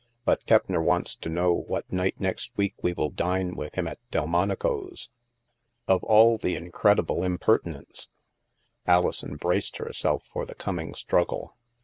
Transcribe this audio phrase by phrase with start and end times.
[0.25, 3.99] But Keppner wants to know what night next week we will dine with him at
[4.09, 5.09] Delmonico's."
[5.87, 8.09] Of all the incredible impertinence!
[8.87, 11.55] Alison braced herself for the coming struggle.